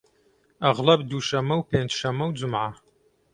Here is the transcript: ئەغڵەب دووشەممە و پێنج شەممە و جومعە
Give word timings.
ئەغڵەب 0.63 1.01
دووشەممە 1.09 1.55
و 1.57 1.67
پێنج 1.69 1.89
شەممە 1.99 2.25
و 2.27 2.35
جومعە 2.37 2.71